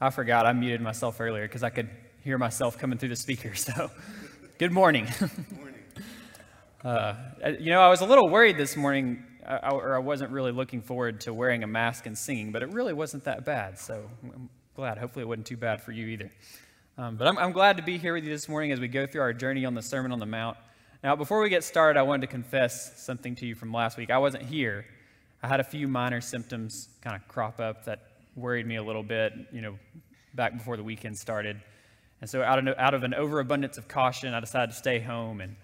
[0.00, 1.88] I forgot I muted myself earlier because I could
[2.22, 3.52] hear myself coming through the speaker.
[3.54, 3.90] So,
[4.58, 5.06] good morning.
[5.18, 5.80] Good morning.
[6.84, 7.14] Uh,
[7.58, 10.82] you know, I was a little worried this morning, uh, or I wasn't really looking
[10.82, 13.78] forward to wearing a mask and singing, but it really wasn't that bad.
[13.78, 14.98] So, I'm glad.
[14.98, 16.30] Hopefully, it wasn't too bad for you either.
[16.98, 19.06] Um, but I'm, I'm glad to be here with you this morning as we go
[19.06, 20.56] through our journey on the Sermon on the Mount.
[21.02, 24.10] Now, before we get started, I wanted to confess something to you from last week.
[24.10, 24.86] I wasn't here.
[25.42, 29.02] I had a few minor symptoms kind of crop up that worried me a little
[29.02, 29.78] bit, you know,
[30.34, 31.60] back before the weekend started.
[32.20, 35.40] And so, out of, out of an overabundance of caution, I decided to stay home.
[35.40, 35.56] And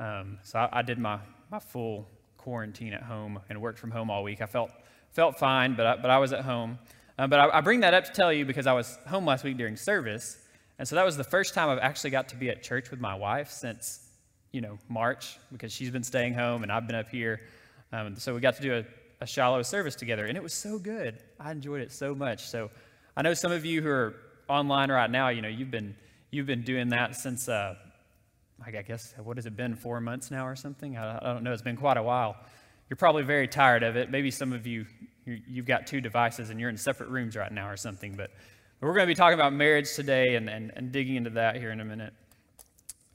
[0.00, 1.18] um, so, I, I, did my,
[1.50, 2.08] my full
[2.38, 4.40] quarantine at home and worked from home all week.
[4.40, 4.70] I felt,
[5.10, 6.78] felt fine, but I, but I was at home.
[7.18, 9.44] Um, but I, I bring that up to tell you because I was home last
[9.44, 10.38] week during service.
[10.78, 13.00] And so, that was the first time I've actually got to be at church with
[13.00, 14.00] my wife since,
[14.52, 17.40] you know, March because she's been staying home and I've been up here.
[17.92, 18.84] Um, so, we got to do a
[19.20, 21.18] a shallow service together, and it was so good.
[21.40, 22.46] I enjoyed it so much.
[22.46, 22.70] So
[23.16, 24.16] I know some of you who are
[24.48, 25.94] online right now, you know, you've been
[26.30, 27.74] you've been doing that since uh,
[28.64, 30.96] I guess what has it been four months now or something?
[30.96, 31.52] I, I don't know.
[31.52, 32.36] It's been quite a while.
[32.88, 34.10] You're probably very tired of it.
[34.10, 34.86] Maybe some of you
[35.26, 38.14] you've got two devices and you're in separate rooms right now or something.
[38.14, 38.30] But,
[38.80, 41.56] but we're going to be talking about marriage today and, and, and digging into that
[41.56, 42.12] here in a minute.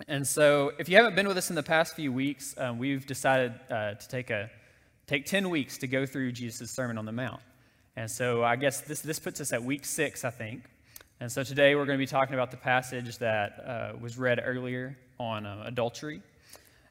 [0.07, 3.05] And so, if you haven't been with us in the past few weeks, um, we've
[3.05, 4.49] decided uh, to take a
[5.11, 7.41] take 10 weeks to go through Jesus' Sermon on the Mount.
[7.97, 10.63] And so I guess this, this puts us at week six, I think.
[11.19, 14.41] And so today we're going to be talking about the passage that uh, was read
[14.41, 16.21] earlier on uh, adultery.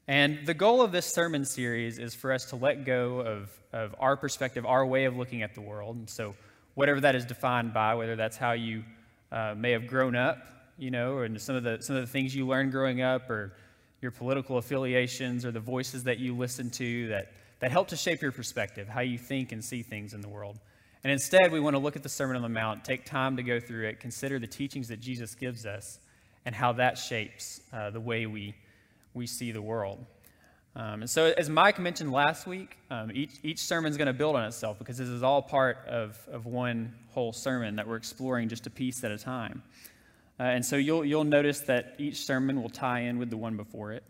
[0.07, 3.95] And the goal of this sermon series is for us to let go of, of
[3.98, 5.97] our perspective, our way of looking at the world.
[5.97, 6.35] And so,
[6.75, 8.85] whatever that is defined by, whether that's how you
[9.33, 10.43] uh, may have grown up,
[10.77, 13.55] you know, and some of, the, some of the things you learned growing up, or
[14.03, 18.22] your political affiliations, or the voices that you listen to that that help to shape
[18.22, 20.58] your perspective, how you think and see things in the world.
[21.03, 23.42] And instead, we want to look at the Sermon on the Mount, take time to
[23.42, 25.98] go through it, consider the teachings that Jesus gives us,
[26.44, 28.55] and how that shapes uh, the way we,
[29.14, 30.05] we see the world.
[30.77, 34.12] Um, and so, as Mike mentioned last week, um, each, each sermon is going to
[34.12, 37.96] build on itself because this is all part of, of one whole sermon that we're
[37.96, 39.62] exploring just a piece at a time.
[40.39, 43.56] Uh, and so, you'll, you'll notice that each sermon will tie in with the one
[43.56, 44.05] before it.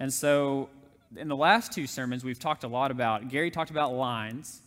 [0.00, 0.70] And so,
[1.16, 4.62] in the last two sermons, we've talked a lot about, Gary talked about lines.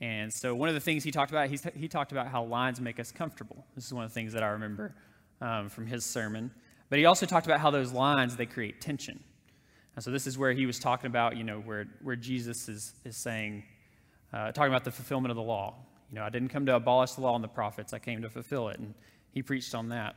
[0.00, 2.80] And so one of the things he talked about, he's, he talked about how lines
[2.80, 3.64] make us comfortable.
[3.74, 4.94] This is one of the things that I remember
[5.40, 6.50] um, from his sermon.
[6.88, 9.22] But he also talked about how those lines, they create tension.
[9.94, 12.94] And so this is where he was talking about, you know, where, where Jesus is,
[13.04, 13.62] is saying,
[14.32, 15.74] uh, talking about the fulfillment of the law.
[16.10, 18.30] You know, I didn't come to abolish the law and the prophets, I came to
[18.30, 18.78] fulfill it.
[18.78, 18.94] And
[19.32, 20.16] he preached on that.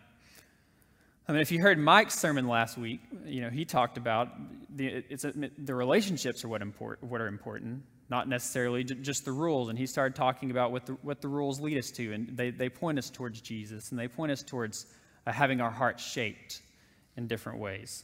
[1.27, 4.29] I mean, if you heard Mike's sermon last week, you know, he talked about
[4.75, 5.25] the, it's
[5.57, 9.69] the relationships are what, import, what are important, not necessarily just the rules.
[9.69, 12.11] And he started talking about what the, what the rules lead us to.
[12.11, 14.85] And they, they point us towards Jesus, and they point us towards
[15.25, 16.61] uh, having our hearts shaped
[17.15, 18.03] in different ways.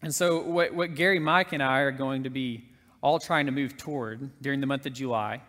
[0.00, 2.64] And so, what, what Gary, Mike, and I are going to be
[3.02, 5.42] all trying to move toward during the month of July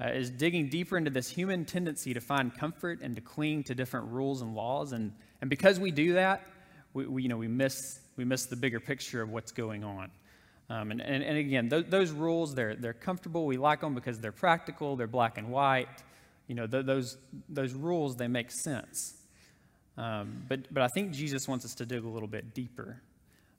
[0.00, 3.74] uh, is digging deeper into this human tendency to find comfort and to cling to
[3.74, 4.92] different rules and laws.
[4.92, 6.46] And, and because we do that,
[6.94, 10.10] we, we you know, we, miss, we miss the bigger picture of what's going on.
[10.70, 13.44] Um, and, and, and, again, th- those rules, they're, they're comfortable.
[13.44, 15.88] We like them because they're practical, they're black and white.
[16.46, 19.14] You know, th- those, those rules, they make sense.
[19.98, 23.02] Um, but, but I think Jesus wants us to dig a little bit deeper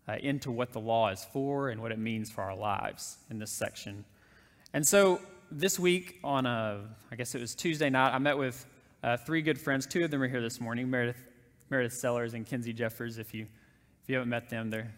[0.08, 3.38] uh, into what the law is for and what it means for our lives in
[3.38, 4.06] this section.
[4.74, 5.20] And so
[5.52, 8.66] this week on, a, I guess it was Tuesday night, I met with
[9.04, 9.86] uh, three good friends.
[9.86, 11.22] Two of them are here this morning, Meredith,
[11.70, 13.18] Meredith Sellers and Kinsey Jeffers.
[13.18, 13.48] If you,
[14.04, 14.92] if you haven't met them, they're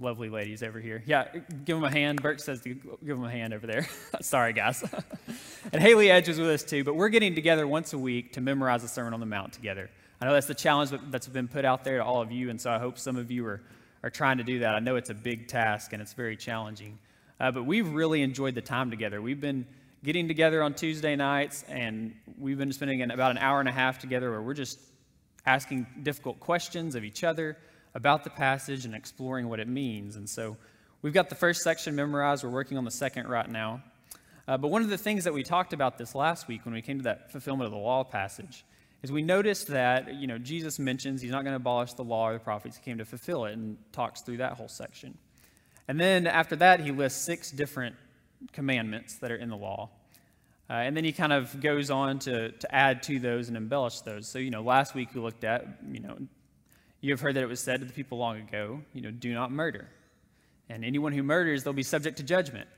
[0.00, 1.02] lovely ladies over here.
[1.06, 1.26] Yeah,
[1.64, 2.22] give them a hand.
[2.22, 3.86] Bert says to give them a hand over there.
[4.20, 4.84] Sorry, guys.
[5.72, 8.40] and Haley Edge was with us too, but we're getting together once a week to
[8.40, 9.90] memorize the Sermon on the Mount together.
[10.20, 12.60] I know that's the challenge that's been put out there to all of you, and
[12.60, 13.60] so I hope some of you are,
[14.02, 14.74] are trying to do that.
[14.74, 16.98] I know it's a big task and it's very challenging.
[17.40, 19.22] Uh, but we've really enjoyed the time together.
[19.22, 19.64] We've been
[20.02, 23.98] getting together on Tuesday nights, and we've been spending about an hour and a half
[23.98, 24.80] together where we're just
[25.48, 27.56] asking difficult questions of each other
[27.94, 30.16] about the passage and exploring what it means.
[30.16, 30.58] And so
[31.00, 32.44] we've got the first section memorized.
[32.44, 33.82] We're working on the second right now.
[34.46, 36.82] Uh, but one of the things that we talked about this last week when we
[36.82, 38.62] came to that fulfillment of the law passage
[39.02, 42.28] is we noticed that, you know, Jesus mentions he's not going to abolish the law
[42.28, 42.76] or the prophets.
[42.76, 45.16] He came to fulfill it and talks through that whole section.
[45.86, 47.96] And then after that, he lists six different
[48.52, 49.88] commandments that are in the law.
[50.70, 54.00] Uh, and then he kind of goes on to, to add to those and embellish
[54.00, 54.28] those.
[54.28, 56.18] So, you know, last week we looked at, you know,
[57.00, 59.32] you have heard that it was said to the people long ago, you know, do
[59.32, 59.88] not murder.
[60.68, 62.68] And anyone who murders, they'll be subject to judgment.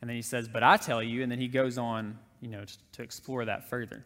[0.00, 2.64] And then he says, but I tell you, and then he goes on, you know,
[2.64, 4.04] to, to explore that further.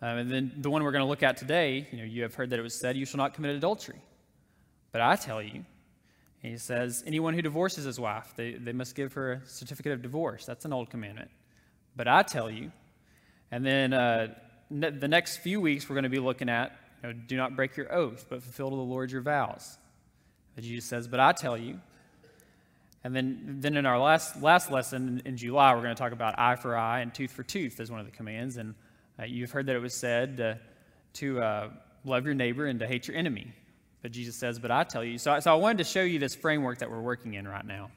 [0.00, 2.34] Um, and then the one we're going to look at today, you know, you have
[2.34, 4.00] heard that it was said, You shall not commit adultery.
[4.90, 5.64] But I tell you,
[6.40, 10.02] he says, anyone who divorces his wife, they, they must give her a certificate of
[10.02, 10.44] divorce.
[10.44, 11.30] That's an old commandment.
[11.96, 12.72] But I tell you,
[13.50, 14.34] and then uh,
[14.70, 16.72] ne- the next few weeks we're going to be looking at,
[17.02, 19.78] you know, do not break your oath, but fulfill to the Lord your vows.
[20.60, 21.80] Jesus says, but I tell you.
[23.04, 26.12] And then, then in our last, last lesson in, in July, we're going to talk
[26.12, 28.58] about eye for eye and tooth for tooth as one of the commands.
[28.58, 28.74] And
[29.18, 30.54] uh, you've heard that it was said uh,
[31.14, 31.70] to uh,
[32.04, 33.52] love your neighbor and to hate your enemy.
[34.02, 35.18] But Jesus says, But I tell you.
[35.18, 37.90] So, so I wanted to show you this framework that we're working in right now.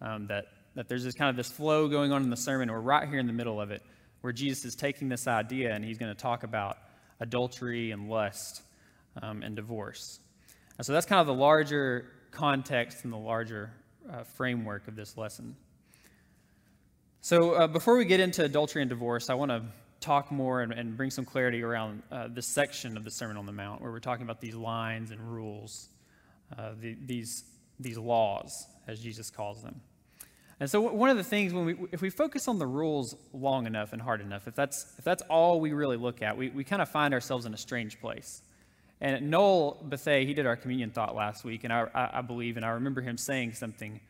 [0.00, 0.46] Um, that,
[0.76, 2.70] that there's this kind of this flow going on in the sermon.
[2.70, 3.82] We're right here in the middle of it,
[4.20, 6.78] where Jesus is taking this idea and he's going to talk about
[7.18, 8.62] adultery and lust
[9.20, 10.20] um, and divorce.
[10.76, 13.72] And so that's kind of the larger context and the larger
[14.12, 15.56] uh, framework of this lesson.
[17.22, 19.62] So uh, before we get into adultery and divorce, I want to
[20.00, 23.46] talk more and, and bring some clarity around uh, this section of the Sermon on
[23.46, 25.88] the Mount where we're talking about these lines and rules,
[26.56, 27.44] uh, the, these,
[27.80, 29.80] these laws, as Jesus calls them.
[30.58, 33.66] And so, one of the things when we, if we focus on the rules long
[33.66, 36.64] enough and hard enough, if that's, if that's all we really look at, we, we
[36.64, 38.42] kind of find ourselves in a strange place.
[39.02, 42.64] And Noel Bethay, he did our communion thought last week, and I, I, believe, and
[42.64, 44.00] I remember him saying something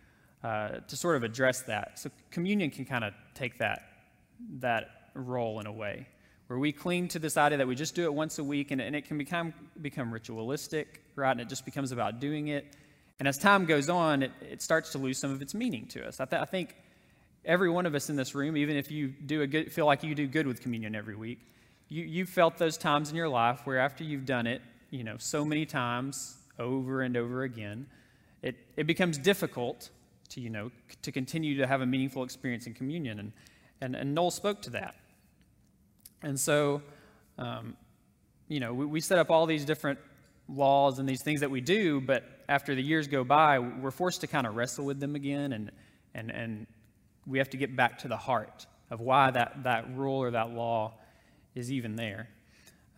[0.44, 1.98] uh, to sort of address that.
[1.98, 3.82] So, communion can kind of take that,
[4.60, 6.06] that role in a way,
[6.46, 8.80] where we cling to this idea that we just do it once a week and,
[8.80, 9.52] and it can become,
[9.82, 11.32] become ritualistic, right?
[11.32, 12.76] And it just becomes about doing it.
[13.18, 16.06] And as time goes on, it, it starts to lose some of its meaning to
[16.06, 16.20] us.
[16.20, 16.76] I, th- I think
[17.44, 20.02] every one of us in this room, even if you do a good, feel like
[20.02, 21.40] you do good with communion every week,
[21.88, 24.60] you, you've felt those times in your life where after you've done it,
[24.90, 27.86] you know, so many times over and over again,
[28.42, 29.90] it, it becomes difficult
[30.28, 33.18] to, you know, c- to continue to have a meaningful experience in communion.
[33.18, 33.32] And,
[33.80, 34.94] and, and Noel spoke to that.
[36.22, 36.82] And so,
[37.38, 37.76] um,
[38.48, 39.98] you know, we, we set up all these different
[40.48, 44.20] laws and these things that we do, but after the years go by, we're forced
[44.20, 45.70] to kind of wrestle with them again, and,
[46.14, 46.66] and, and
[47.26, 50.50] we have to get back to the heart of why that, that rule or that
[50.50, 50.94] law
[51.54, 52.28] is even there.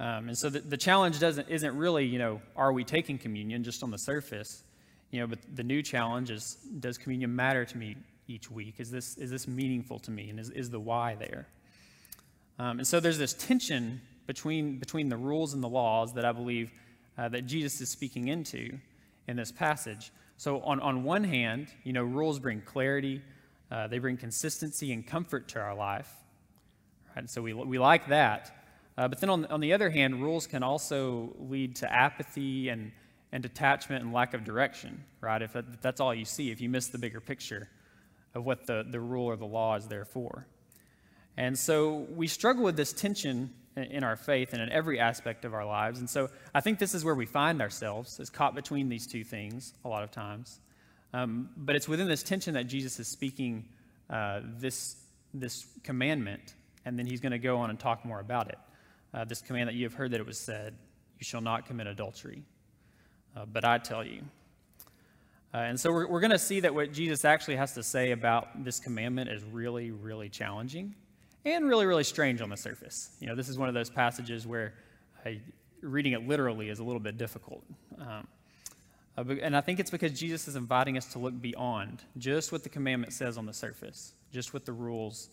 [0.00, 3.64] Um, and so the, the challenge doesn't, isn't really, you know, are we taking communion
[3.64, 4.62] just on the surface?
[5.10, 7.96] You know, but the new challenge is, does communion matter to me
[8.28, 8.74] each week?
[8.78, 10.30] Is this, is this meaningful to me?
[10.30, 11.48] And is, is the why there?
[12.58, 16.32] Um, and so there's this tension between, between the rules and the laws that I
[16.32, 16.70] believe
[17.16, 18.78] uh, that Jesus is speaking into
[19.28, 20.10] in this passage.
[20.36, 23.22] So on, on one hand, you know, rules bring clarity,
[23.70, 26.10] uh, they bring consistency and comfort to our life.
[27.08, 27.18] Right?
[27.18, 28.64] And so we, we like that.
[28.96, 32.90] Uh, but then on, on the other hand, rules can also lead to apathy and,
[33.30, 35.42] and detachment and lack of direction, right?
[35.42, 37.68] If, that, if that's all you see, if you miss the bigger picture
[38.34, 40.46] of what the, the rule or the law is there for.
[41.36, 45.54] And so we struggle with this tension in our faith and in every aspect of
[45.54, 46.00] our lives.
[46.00, 49.24] And so I think this is where we find ourselves, is caught between these two
[49.24, 50.60] things a lot of times.
[51.12, 53.68] Um, but it's within this tension that Jesus is speaking
[54.10, 54.96] uh, this,
[55.32, 56.54] this commandment,
[56.84, 58.58] and then he's going to go on and talk more about it.
[59.14, 60.74] Uh, this command that you have heard that it was said,
[61.18, 62.42] You shall not commit adultery.
[63.36, 64.22] Uh, but I tell you.
[65.54, 68.10] Uh, and so we're, we're going to see that what Jesus actually has to say
[68.10, 70.94] about this commandment is really, really challenging
[71.54, 73.10] and really, really strange on the surface.
[73.20, 74.74] You know, this is one of those passages where
[75.24, 75.40] I,
[75.80, 77.64] reading it literally is a little bit difficult.
[77.98, 78.26] Um,
[79.16, 82.62] uh, and I think it's because Jesus is inviting us to look beyond just what
[82.62, 85.30] the commandment says on the surface, just what the rules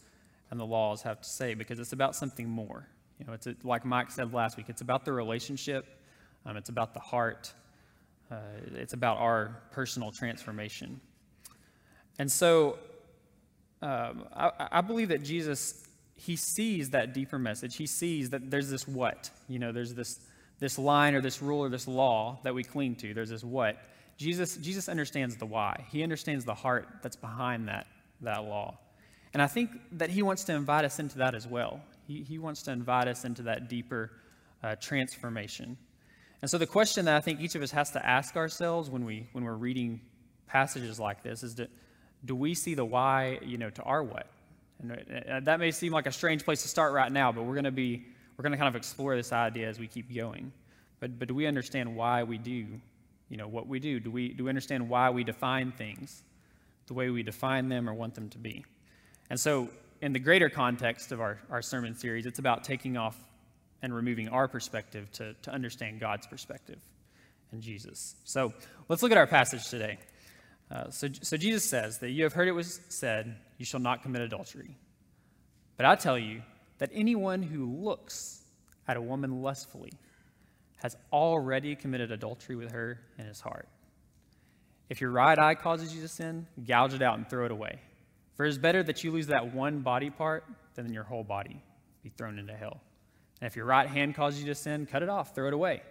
[0.52, 2.88] and the laws have to say, because it's about something more.
[3.20, 5.86] You know, it's a, like Mike said last week, it's about the relationship,
[6.46, 7.54] um, it's about the heart,
[8.32, 8.36] uh,
[8.74, 11.00] it's about our personal transformation.
[12.18, 12.80] And so
[13.82, 15.85] um, I, I believe that Jesus
[16.16, 17.76] he sees that deeper message.
[17.76, 20.20] He sees that there's this what, you know, there's this
[20.58, 23.14] this line or this rule or this law that we cling to.
[23.14, 23.78] There's this what.
[24.18, 25.86] Jesus Jesus understands the why.
[25.92, 27.88] He understands the heart that's behind that
[28.22, 28.78] that law.
[29.34, 31.82] And I think that he wants to invite us into that as well.
[32.08, 34.12] He, he wants to invite us into that deeper
[34.64, 35.76] uh, transformation.
[36.42, 39.04] And so the question that I think each of us has to ask ourselves when
[39.04, 40.00] we when we're reading
[40.48, 41.68] passages like this is do,
[42.24, 44.28] do we see the why, you know, to our what?
[44.82, 47.44] And uh, uh, that may seem like a strange place to start right now, but
[47.44, 48.06] we're going to be
[48.38, 50.52] we're going to kind of explore this idea as we keep going.
[51.00, 52.68] But but do we understand why we do,
[53.30, 54.00] you know, what we do?
[54.00, 56.24] Do we do we understand why we define things
[56.88, 58.64] the way we define them or want them to be?
[59.30, 59.70] And so
[60.02, 63.18] in the greater context of our, our sermon series, it's about taking off
[63.82, 66.80] and removing our perspective to, to understand God's perspective
[67.52, 68.16] and Jesus.
[68.24, 68.54] So
[68.90, 69.98] let's look at our passage today.
[70.70, 74.02] Uh, so, so Jesus says that you have heard it was said, You shall not
[74.02, 74.76] commit adultery.
[75.78, 76.42] But I tell you
[76.80, 78.42] that anyone who looks
[78.88, 79.94] at a woman lustfully
[80.78, 83.68] has already committed adultery with her in his heart.
[84.90, 87.80] If your right eye causes you to sin, gouge it out and throw it away.
[88.36, 90.46] For it is better that you lose that one body part
[90.76, 91.62] than your whole body
[92.04, 92.82] be thrown into hell.
[93.42, 95.82] And if your right hand causes you to sin, cut it off, throw it away.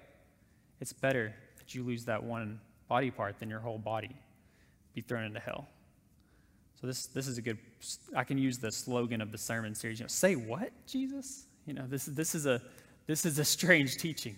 [0.81, 4.15] It's better that you lose that one body part than your whole body
[4.95, 5.69] be thrown into hell.
[6.81, 7.59] So this this is a good.
[8.15, 9.99] I can use the slogan of the sermon series.
[9.99, 11.47] You know, say what, Jesus?
[11.67, 12.61] You know, this this is a
[13.07, 14.37] this is a strange teaching,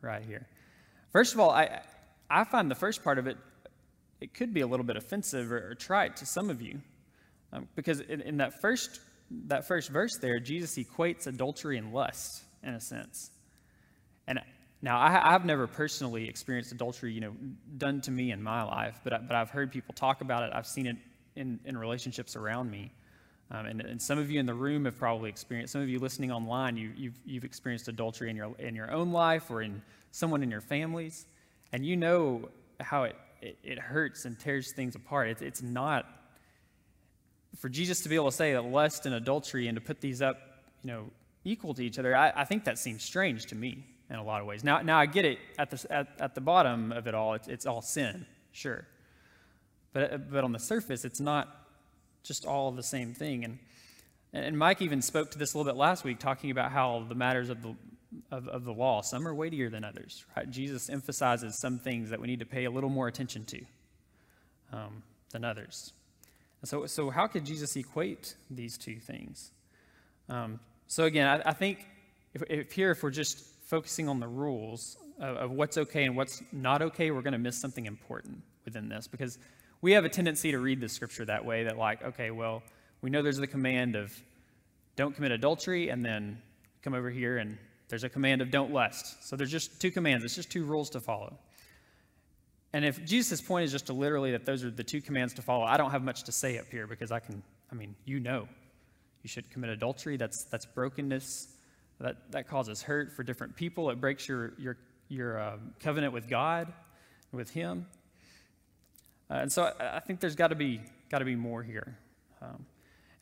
[0.00, 0.46] right here.
[1.10, 1.82] First of all, I
[2.28, 3.36] I find the first part of it
[4.20, 6.80] it could be a little bit offensive or, or trite to some of you,
[7.52, 9.00] um, because in, in that first
[9.46, 13.30] that first verse there, Jesus equates adultery and lust in a sense.
[14.26, 14.40] And
[14.82, 17.32] now I, have never personally experienced adultery, you know,
[17.78, 20.50] done to me in my life, but I, but I've heard people talk about it.
[20.54, 20.96] I've seen it
[21.34, 22.92] in, in relationships around me.
[23.50, 26.00] Um, and, and, some of you in the room have probably experienced, some of you
[26.00, 29.82] listening online, you, you've, you've experienced adultery in your, in your own life or in
[30.10, 31.26] someone in your families.
[31.72, 32.48] And you know
[32.80, 35.28] how it, it, it hurts and tears things apart.
[35.28, 36.06] It's, it's not,
[37.56, 40.20] for Jesus to be able to say that lust and adultery and to put these
[40.20, 40.38] up,
[40.82, 41.04] you know,
[41.44, 44.40] equal to each other, I, I think that seems strange to me in a lot
[44.40, 44.62] of ways.
[44.62, 47.48] Now, now I get it at the, at, at the bottom of it all, it's,
[47.48, 48.86] it's all sin, sure.
[49.92, 51.48] But, but on the surface, it's not
[52.22, 53.44] just all the same thing.
[53.44, 53.58] And,
[54.32, 57.14] and Mike even spoke to this a little bit last week, talking about how the
[57.14, 57.74] matters of the,
[58.30, 60.24] of, of the law, some are weightier than others.
[60.36, 60.48] Right?
[60.50, 63.60] Jesus emphasizes some things that we need to pay a little more attention to
[64.72, 65.92] um, than others.
[66.60, 69.50] And so, so, how could Jesus equate these two things?
[70.28, 71.86] Um, so, again, I, I think
[72.34, 76.16] if, if, here, if we're just focusing on the rules of, of what's okay and
[76.16, 79.38] what's not okay, we're going to miss something important within this because
[79.82, 82.62] we have a tendency to read the scripture that way that, like, okay, well,
[83.02, 84.12] we know there's the command of
[84.96, 86.40] don't commit adultery, and then
[86.82, 87.58] come over here and
[87.88, 89.28] there's a command of don't lust.
[89.28, 91.38] So there's just two commands, it's just two rules to follow.
[92.72, 95.42] And if Jesus' point is just to literally that those are the two commands to
[95.42, 98.20] follow, I don't have much to say up here because I can, I mean, you
[98.20, 98.48] know,
[99.22, 100.16] you should commit adultery.
[100.16, 101.48] That's, that's brokenness.
[101.98, 103.90] That, that causes hurt for different people.
[103.90, 104.76] It breaks your, your,
[105.08, 106.72] your uh, covenant with God,
[107.32, 107.86] with Him.
[109.30, 111.96] Uh, and so I, I think there's got to be got to be more here.
[112.42, 112.66] Um,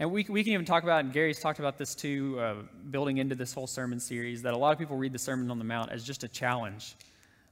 [0.01, 2.55] and we, we can even talk about, and Gary's talked about this too, uh,
[2.91, 5.59] building into this whole sermon series, that a lot of people read the Sermon on
[5.59, 6.97] the Mount as just a challenge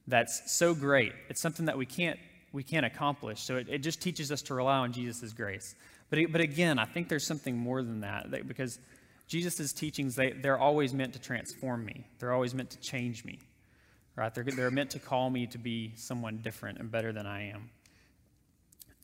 [0.09, 1.13] that's so great.
[1.29, 2.19] It's something that we can't,
[2.53, 3.41] we can't accomplish.
[3.43, 5.77] So it, it just teaches us to rely on Jesus' grace.
[6.11, 8.81] But, but again, I think there's something more than that, that because
[9.27, 12.07] Jesus' teachings, they, they're always meant to transform me.
[12.19, 13.39] They're always meant to change me,
[14.17, 14.35] right?
[14.35, 17.71] They're, they're meant to call me to be someone different and better than I am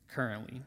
[0.09, 0.63] currently.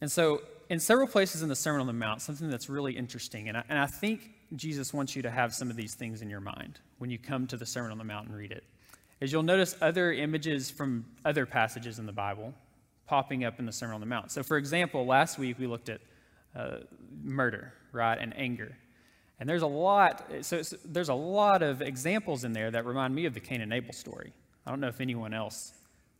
[0.00, 3.48] And so, in several places in the Sermon on the Mount, something that's really interesting,
[3.48, 6.30] and I, and I think Jesus wants you to have some of these things in
[6.30, 8.64] your mind when you come to the Sermon on the Mount and read it,
[9.20, 12.54] is you'll notice other images from other passages in the Bible
[13.06, 14.30] popping up in the Sermon on the Mount.
[14.30, 16.00] So, for example, last week we looked at
[16.56, 16.78] uh,
[17.22, 18.76] murder, right, and anger.
[19.38, 23.24] And there's a lot, so there's a lot of examples in there that remind me
[23.24, 24.32] of the Cain and Abel story.
[24.66, 25.72] I don't know if anyone else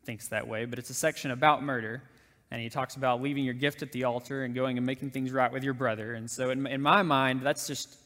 [0.04, 2.02] thinks that way, but it's a section about murder.
[2.50, 5.30] And he talks about leaving your gift at the altar and going and making things
[5.30, 6.14] right with your brother.
[6.14, 7.96] And so, in, in my mind, that's just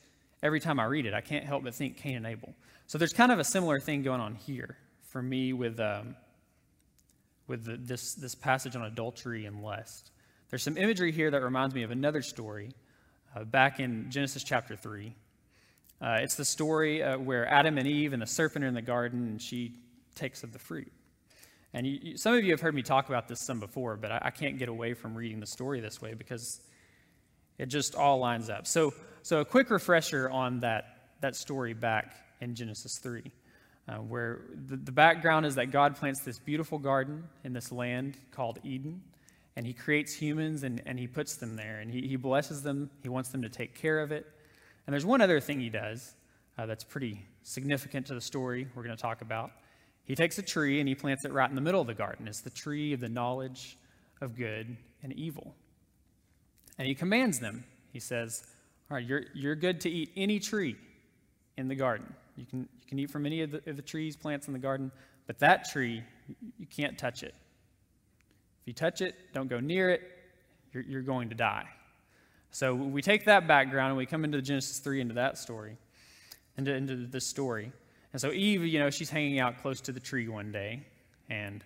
[0.42, 2.52] every time I read it, I can't help but think Cain and Abel.
[2.86, 4.76] So, there's kind of a similar thing going on here
[5.08, 6.14] for me with, um,
[7.46, 10.10] with the, this, this passage on adultery and lust.
[10.50, 12.70] There's some imagery here that reminds me of another story
[13.34, 15.14] uh, back in Genesis chapter 3.
[16.00, 18.82] Uh, it's the story uh, where Adam and Eve and the serpent are in the
[18.82, 19.72] garden, and she
[20.14, 20.92] takes of the fruit.
[21.72, 24.12] And you, you, some of you have heard me talk about this some before, but
[24.12, 26.60] I, I, can't get away from reading the story this way because
[27.58, 28.66] it just all lines up.
[28.66, 33.22] So, so a quick refresher on that, that story back in Genesis 3,
[33.88, 38.16] uh, where the, the background is that God plants this beautiful garden in this land
[38.30, 39.02] called Eden,
[39.56, 42.90] and he creates humans and, and he puts them there, and he, he blesses them.
[43.02, 44.26] He wants them to take care of it.
[44.86, 46.14] And there's one other thing he does
[46.58, 49.50] uh, that's pretty significant to the story we're going to talk about.
[50.04, 52.28] He takes a tree and he plants it right in the middle of the garden.
[52.28, 53.78] It's the tree of the knowledge
[54.20, 55.54] of good and evil.
[56.78, 57.64] And he commands them.
[57.92, 58.44] He says,
[58.90, 60.76] All right, you're, you're good to eat any tree
[61.56, 62.12] in the garden.
[62.36, 64.58] You can, you can eat from any of the, of the trees, plants in the
[64.58, 64.90] garden,
[65.26, 66.02] but that tree,
[66.58, 67.34] you can't touch it.
[68.64, 70.00] If you touch it, don't go near it,
[70.72, 71.66] you're, you're going to die.
[72.50, 75.76] So we take that background and we come into Genesis 3, into that story,
[76.56, 77.70] into, into this story.
[78.14, 80.86] And so Eve, you know, she's hanging out close to the tree one day,
[81.28, 81.62] and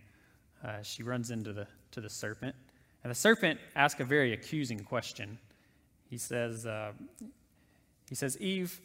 [0.64, 2.56] uh, she runs into the, to the serpent.
[3.04, 5.38] And the serpent asks a very accusing question.
[6.10, 6.94] He says, uh,
[8.08, 8.80] he says, Eve,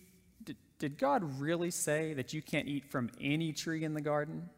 [0.77, 4.50] did God really say that you can't eat from any tree in the garden?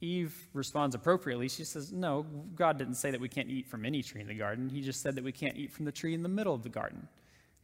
[0.00, 1.48] Eve responds appropriately.
[1.48, 2.24] She says, No,
[2.54, 4.68] God didn't say that we can't eat from any tree in the garden.
[4.68, 6.68] He just said that we can't eat from the tree in the middle of the
[6.68, 7.08] garden.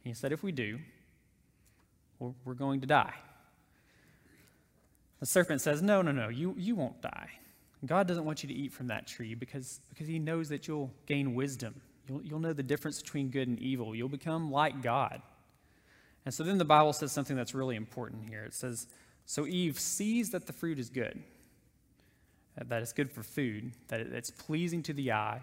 [0.03, 0.79] He said, If we do,
[2.19, 3.13] we're going to die.
[5.19, 7.29] The serpent says, No, no, no, you, you won't die.
[7.85, 10.91] God doesn't want you to eat from that tree because, because he knows that you'll
[11.05, 11.81] gain wisdom.
[12.07, 13.95] You'll, you'll know the difference between good and evil.
[13.95, 15.21] You'll become like God.
[16.25, 18.43] And so then the Bible says something that's really important here.
[18.43, 18.87] It says,
[19.25, 21.21] So Eve sees that the fruit is good,
[22.57, 25.41] that it's good for food, that it's pleasing to the eye,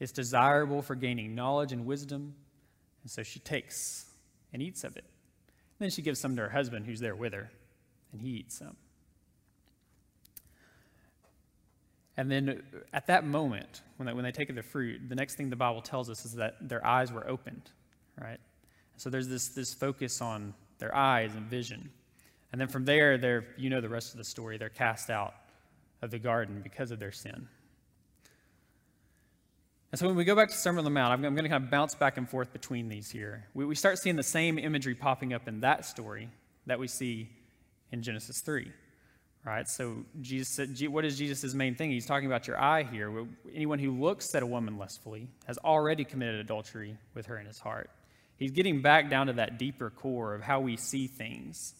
[0.00, 2.34] it's desirable for gaining knowledge and wisdom.
[3.02, 4.06] And so she takes
[4.52, 5.04] and eats of it.
[5.04, 7.50] And then she gives some to her husband who's there with her,
[8.12, 8.76] and he eats some.
[12.16, 12.62] And then
[12.94, 15.82] at that moment, when they, when they take the fruit, the next thing the Bible
[15.82, 17.70] tells us is that their eyes were opened,
[18.18, 18.40] right?
[18.96, 21.90] So there's this, this focus on their eyes and vision.
[22.52, 24.56] And then from there, they're, you know the rest of the story.
[24.56, 25.34] They're cast out
[26.02, 27.48] of the garden because of their sin.
[29.92, 31.48] And so when we go back to Sermon on the Mount, I'm, I'm going to
[31.48, 33.46] kind of bounce back and forth between these here.
[33.54, 36.28] We, we start seeing the same imagery popping up in that story
[36.66, 37.30] that we see
[37.92, 38.70] in Genesis 3
[39.46, 39.68] right?
[39.68, 41.90] So Jesus said, what is Jesus' main thing?
[41.92, 43.26] He's talking about your eye here.
[43.54, 47.60] Anyone who looks at a woman lustfully has already committed adultery with her in his
[47.60, 47.88] heart.
[48.36, 51.74] He's getting back down to that deeper core of how we see things.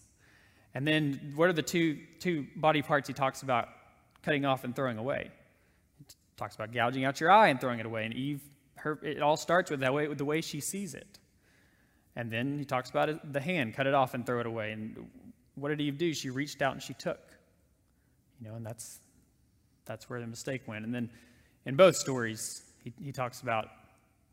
[0.74, 3.68] And then what are the two, two body parts he talks about
[4.26, 5.30] cutting off and throwing away?
[5.98, 6.04] He
[6.36, 8.04] talks about gouging out your eye and throwing it away.
[8.04, 8.42] And Eve,
[8.74, 11.18] her, it all starts with that way, with the way she sees it.
[12.16, 14.72] And then he talks about the hand, cut it off and throw it away.
[14.72, 15.08] And
[15.54, 16.12] what did Eve do?
[16.12, 17.20] She reached out and she took.
[18.40, 18.98] You know, and that's
[19.84, 20.84] that's where the mistake went.
[20.84, 21.08] And then
[21.64, 23.68] in both stories, he, he talks about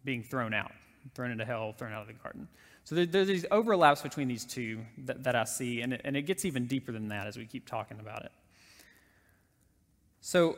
[0.04, 0.72] being thrown out,
[1.14, 2.48] thrown into hell, thrown out of the garden.
[2.84, 6.18] So there, there's these overlaps between these two that, that I see, and it, and
[6.18, 8.32] it gets even deeper than that as we keep talking about it.
[10.26, 10.58] So,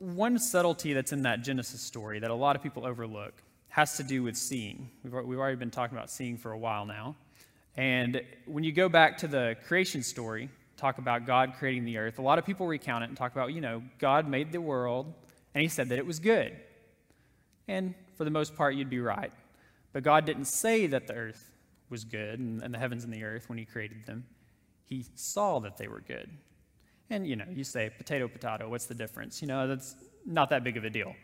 [0.00, 3.34] one subtlety that's in that Genesis story that a lot of people overlook
[3.68, 4.90] has to do with seeing.
[5.04, 7.14] We've, we've already been talking about seeing for a while now.
[7.76, 12.18] And when you go back to the creation story, talk about God creating the earth,
[12.18, 15.06] a lot of people recount it and talk about, you know, God made the world
[15.54, 16.56] and he said that it was good.
[17.68, 19.30] And for the most part, you'd be right.
[19.92, 21.52] But God didn't say that the earth
[21.90, 24.26] was good and, and the heavens and the earth when he created them.
[24.84, 26.28] He saw that they were good.
[27.10, 29.40] And, you know, you say potato, potato, what's the difference?
[29.40, 31.14] You know, that's not that big of a deal.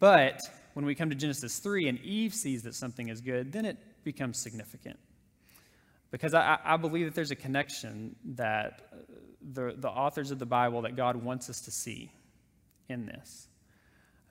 [0.00, 0.42] But
[0.74, 3.78] when we come to Genesis 3 and Eve sees that something is good, then it
[4.04, 4.98] becomes significant.
[6.10, 8.90] Because I, I believe that there's a connection that
[9.52, 12.10] the, the authors of the Bible that God wants us to see
[12.88, 13.48] in this.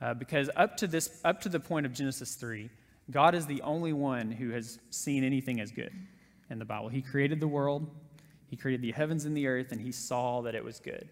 [0.01, 2.69] Uh, because up to this, up to the point of Genesis 3,
[3.09, 5.91] God is the only one who has seen anything as good
[6.49, 6.89] in the Bible.
[6.89, 7.89] He created the world,
[8.49, 11.09] He created the heavens and the earth, and He saw that it was good.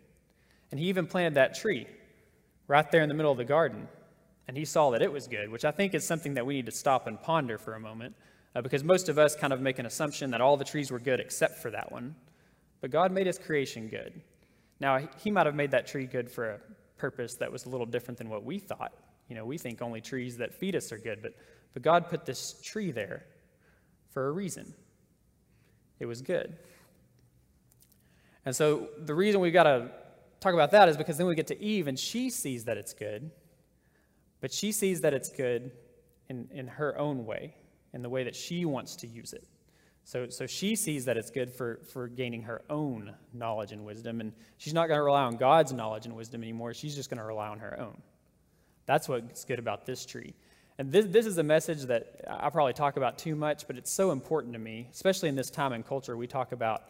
[0.71, 1.87] And He even planted that tree
[2.67, 3.87] right there in the middle of the garden,
[4.47, 6.65] and He saw that it was good, which I think is something that we need
[6.65, 8.15] to stop and ponder for a moment
[8.55, 10.99] uh, because most of us kind of make an assumption that all the trees were
[10.99, 12.15] good except for that one.
[12.81, 14.21] But God made his creation good.
[14.79, 16.59] Now, he might have made that tree good for a
[16.97, 18.93] purpose that was a little different than what we thought.
[19.27, 21.33] You know, we think only trees that feed us are good, but,
[21.73, 23.25] but God put this tree there
[24.11, 24.73] for a reason.
[25.99, 26.57] It was good.
[28.45, 29.89] And so the reason we've got to
[30.39, 32.93] talk about that is because then we get to Eve and she sees that it's
[32.93, 33.31] good,
[34.41, 35.71] but she sees that it's good
[36.29, 37.55] in, in her own way
[37.93, 39.47] in the way that she wants to use it.
[40.03, 44.21] So, so she sees that it's good for, for gaining her own knowledge and wisdom,
[44.21, 46.75] and she's not going to rely on God's knowledge and wisdom anymore.
[46.75, 47.99] She's just going to rely on her own.
[48.85, 50.35] That's what's good about this tree.
[50.77, 53.91] And this, this is a message that I probably talk about too much, but it's
[53.91, 56.17] so important to me, especially in this time and culture.
[56.17, 56.83] We talk about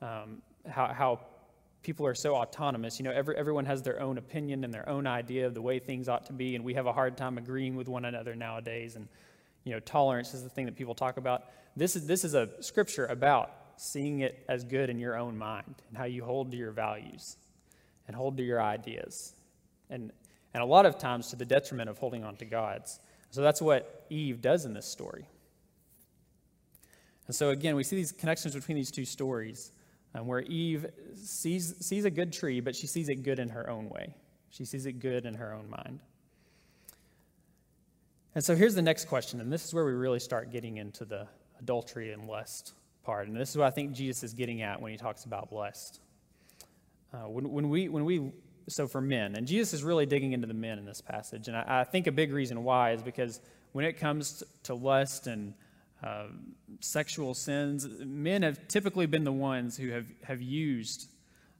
[0.00, 1.20] um, how, how
[1.82, 2.98] people are so autonomous.
[2.98, 5.78] You know, every, everyone has their own opinion and their own idea of the way
[5.78, 8.96] things ought to be, and we have a hard time agreeing with one another nowadays.
[8.96, 9.08] And
[9.64, 11.44] you know, tolerance is the thing that people talk about.
[11.76, 15.74] This is, this is a scripture about seeing it as good in your own mind
[15.88, 17.36] and how you hold to your values
[18.06, 19.34] and hold to your ideas.
[19.90, 20.12] And,
[20.54, 23.00] and a lot of times to the detriment of holding on to God's.
[23.30, 25.26] So that's what Eve does in this story.
[27.26, 29.72] And so again, we see these connections between these two stories
[30.14, 33.68] um, where Eve sees, sees a good tree, but she sees it good in her
[33.68, 34.14] own way.
[34.50, 36.00] She sees it good in her own mind.
[38.34, 41.04] And so here's the next question, and this is where we really start getting into
[41.04, 41.26] the
[41.58, 42.72] adultery and lust
[43.02, 43.28] part.
[43.28, 46.00] And this is what I think Jesus is getting at when he talks about lust.
[47.12, 48.32] Uh, when, when, we, when we,
[48.68, 51.48] so for men, and Jesus is really digging into the men in this passage.
[51.48, 53.40] And I, I think a big reason why is because
[53.72, 55.52] when it comes to lust and
[56.02, 56.26] uh,
[56.80, 57.86] sexual sins.
[58.04, 61.08] Men have typically been the ones who have, have used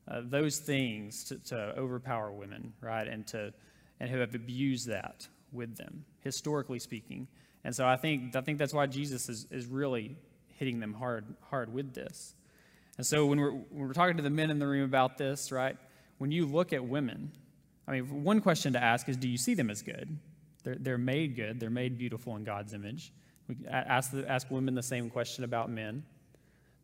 [0.08, 3.06] uh, those things to, to overpower women, right?
[3.06, 3.52] And, to,
[4.00, 7.28] and who have abused that with them, historically speaking.
[7.64, 10.16] And so I think, I think that's why Jesus is, is really
[10.56, 12.34] hitting them hard, hard with this.
[12.96, 15.52] And so when we're, when we're talking to the men in the room about this,
[15.52, 15.76] right,
[16.18, 17.32] when you look at women,
[17.86, 20.18] I mean, one question to ask is do you see them as good?
[20.64, 23.12] They're, they're made good, they're made beautiful in God's image.
[23.48, 26.04] We ask, ask women the same question about men.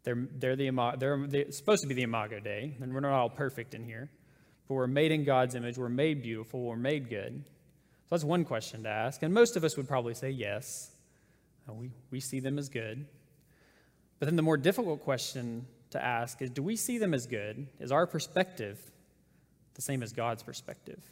[0.04, 3.30] They're, they're, the, they're, they're supposed to be the imago Dei, and we're not all
[3.30, 4.10] perfect in here.
[4.66, 7.42] But we're made in God's image, we're made beautiful, we're made good.
[7.44, 9.22] So that's one question to ask.
[9.22, 10.90] And most of us would probably say yes.
[11.68, 13.06] Uh, we, we see them as good.
[14.18, 17.66] But then the more difficult question to ask is do we see them as good?
[17.80, 18.78] Is our perspective
[19.74, 21.02] the same as God's perspective?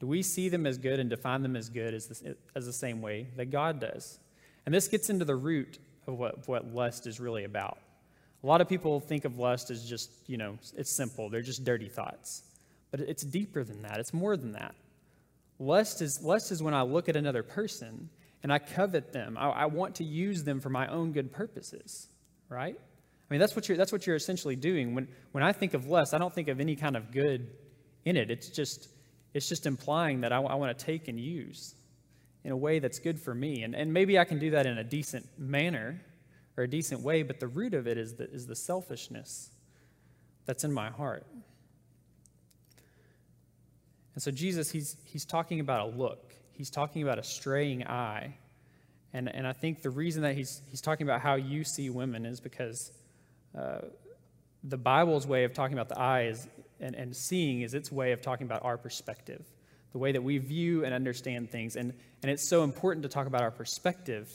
[0.00, 2.72] Do we see them as good and define them as good as the, as the
[2.72, 4.20] same way that God does?
[4.68, 7.78] And this gets into the root of what, what lust is really about.
[8.44, 11.64] A lot of people think of lust as just, you know, it's simple, they're just
[11.64, 12.42] dirty thoughts.
[12.90, 14.74] But it's deeper than that, it's more than that.
[15.58, 18.10] Lust is, lust is when I look at another person
[18.42, 19.38] and I covet them.
[19.38, 22.06] I, I, want to use them for my own good purposes,
[22.50, 22.76] right?
[22.78, 24.94] I mean, that's what you're, that's what you're essentially doing.
[24.94, 27.48] When, when I think of lust, I don't think of any kind of good
[28.04, 28.30] in it.
[28.30, 28.90] It's just,
[29.32, 31.74] it's just implying that I, I want to take and use
[32.44, 33.62] in a way that's good for me.
[33.62, 36.00] And, and maybe I can do that in a decent manner
[36.56, 39.50] or a decent way, but the root of it is the, is the selfishness
[40.46, 41.26] that's in my heart.
[44.14, 46.34] And so Jesus, he's, he's talking about a look.
[46.52, 48.36] He's talking about a straying eye.
[49.12, 52.26] And, and I think the reason that he's, he's talking about how you see women
[52.26, 52.92] is because
[53.56, 53.82] uh,
[54.64, 56.48] the Bible's way of talking about the eye is,
[56.80, 59.44] and, and seeing is its way of talking about our perspective,
[59.92, 61.76] the way that we view and understand things.
[61.76, 64.30] And, and it's so important to talk about our perspective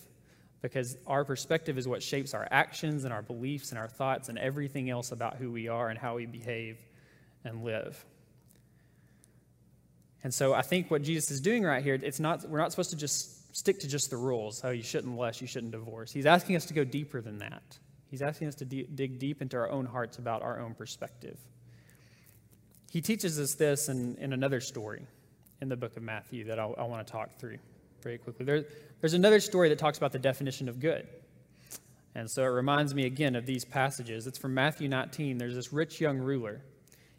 [0.62, 4.38] because our perspective is what shapes our actions and our beliefs and our thoughts and
[4.38, 6.78] everything else about who we are and how we behave
[7.44, 8.04] and live.
[10.24, 12.92] And so I think what Jesus is doing right here, it's not, we're not supposed
[12.92, 14.62] to just stick to just the rules.
[14.64, 16.14] Oh, you shouldn't lust, you shouldn't divorce.
[16.14, 17.78] He's asking us to go deeper than that.
[18.10, 21.38] He's asking us to dig deep into our own hearts about our own perspective.
[22.90, 25.08] He teaches us this in, in another story
[25.62, 27.58] in the book of Matthew that I'll, I want to talk through
[28.02, 28.46] very quickly.
[28.46, 28.66] There,
[29.02, 31.08] there's another story that talks about the definition of good.
[32.16, 34.28] And so it reminds me again of these passages.
[34.28, 35.38] It's from Matthew 19.
[35.38, 36.62] There's this rich young ruler.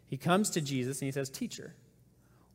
[0.07, 1.75] He comes to Jesus and he says, Teacher,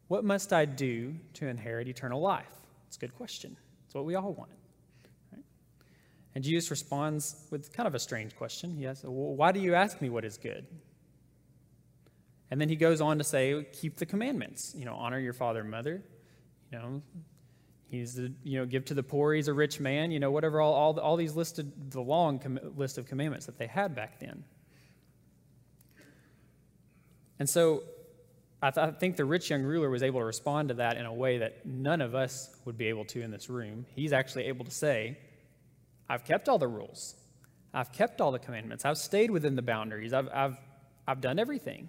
[0.09, 2.51] what must I do to inherit eternal life?
[2.87, 3.57] It's a good question.
[3.85, 4.51] It's what we all want.
[5.33, 5.45] Right?
[6.35, 8.75] And Jesus responds with kind of a strange question.
[8.75, 10.67] He asks, well, Why do you ask me what is good?
[12.51, 14.75] And then he goes on to say, Keep the commandments.
[14.77, 16.03] You know, honor your father and mother.
[16.73, 17.03] You know,
[17.89, 19.35] he's the, you know, give to the poor.
[19.35, 20.11] He's a rich man.
[20.11, 23.59] You know, whatever, all, all, all these listed, the long com- list of commandments that
[23.59, 24.45] they had back then.
[27.39, 27.83] And so
[28.63, 31.07] I, th- I, think the rich young ruler was able to respond to that in
[31.07, 33.87] a way that none of us would be able to in this room.
[33.95, 35.19] He's actually able to say,
[36.09, 37.15] I've kept all the rules,
[37.73, 40.59] I've kept all the commandments, I've stayed within the boundaries, I've, I've,
[41.09, 41.89] I've done everything.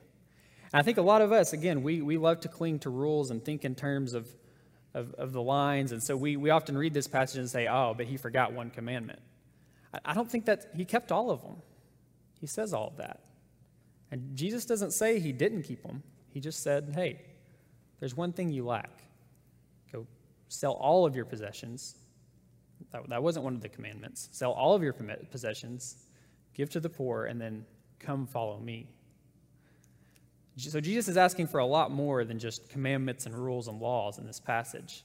[0.73, 3.31] And I think a lot of us, again, we, we love to cling to rules
[3.31, 4.27] and think in terms of,
[4.93, 5.91] of, of the lines.
[5.91, 8.69] And so we, we often read this passage and say, oh, but he forgot one
[8.69, 9.19] commandment.
[9.93, 11.57] I, I don't think that he kept all of them.
[12.39, 13.19] He says all of that.
[14.11, 16.03] And Jesus doesn't say he didn't keep them.
[16.33, 17.21] He just said, hey,
[17.99, 19.03] there's one thing you lack.
[19.91, 20.07] Go
[20.47, 21.95] sell all of your possessions.
[22.91, 24.29] That, that wasn't one of the commandments.
[24.31, 26.07] Sell all of your possessions,
[26.53, 27.65] give to the poor, and then
[27.99, 28.87] come follow me.
[30.57, 34.17] So Jesus is asking for a lot more than just commandments and rules and laws
[34.17, 35.03] in this passage.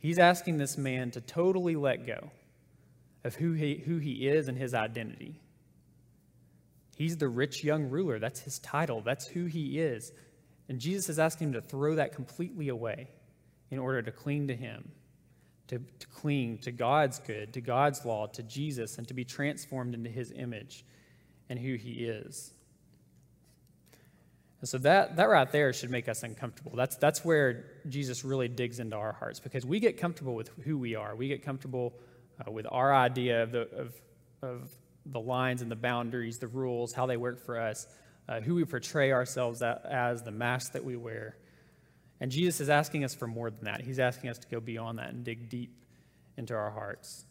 [0.00, 2.30] He's asking this man to totally let go
[3.22, 5.40] of who he, who he is and his identity.
[6.96, 8.18] He's the rich young ruler.
[8.18, 9.00] That's his title.
[9.00, 10.12] That's who he is.
[10.68, 13.08] And Jesus is asking him to throw that completely away
[13.70, 14.90] in order to cling to him,
[15.68, 19.94] to, to cling to God's good, to God's law, to Jesus, and to be transformed
[19.94, 20.84] into his image
[21.48, 22.52] and who he is.
[24.60, 26.72] And so that, that right there should make us uncomfortable.
[26.74, 30.76] That's, that's where Jesus really digs into our hearts because we get comfortable with who
[30.78, 31.16] we are.
[31.16, 31.94] We get comfortable
[32.46, 33.94] uh, with our idea of the, of,
[34.42, 34.70] of
[35.06, 37.86] the lines and the boundaries, the rules, how they work for us
[38.30, 41.36] uh, who we portray ourselves as, the mask that we wear.
[42.20, 43.80] And Jesus is asking us for more than that.
[43.80, 45.74] He's asking us to go beyond that and dig deep
[46.36, 47.24] into our hearts.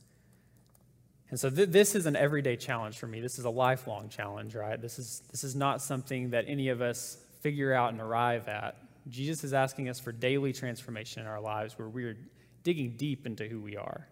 [1.30, 3.22] And so th- this is an everyday challenge for me.
[3.22, 4.82] This is a lifelong challenge, right?
[4.82, 8.76] This is, this is not something that any of us figure out and arrive at.
[9.08, 12.18] Jesus is asking us for daily transformation in our lives where we are
[12.64, 14.08] digging deep into who we are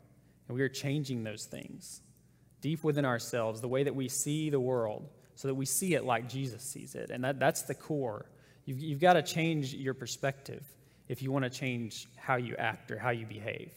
[0.47, 2.01] and we are changing those things
[2.61, 6.03] deep within ourselves, the way that we see the world, so that we see it
[6.03, 7.11] like Jesus sees it.
[7.11, 8.25] And that, that's the core.
[8.65, 10.63] You've, you've got to change your perspective
[11.07, 13.71] if you want to change how you act or how you behave.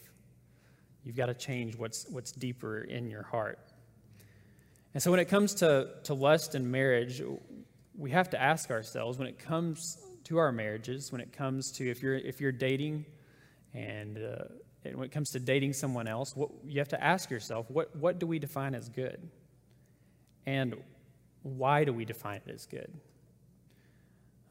[1.03, 3.59] You've got to change what's, what's deeper in your heart.
[4.93, 7.21] And so when it comes to, to lust and marriage,
[7.97, 11.89] we have to ask ourselves when it comes to our marriages, when it comes to
[11.89, 13.05] if you're, if you're dating
[13.73, 14.45] and, uh,
[14.83, 17.95] and when it comes to dating someone else, what, you have to ask yourself, what,
[17.95, 19.29] what do we define as good?
[20.45, 20.75] And
[21.43, 22.91] why do we define it as good?